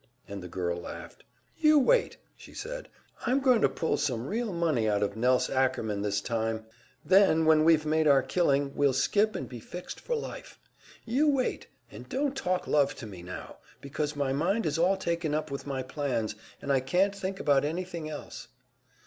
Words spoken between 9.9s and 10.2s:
for